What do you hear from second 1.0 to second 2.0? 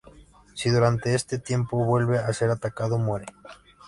este tiempo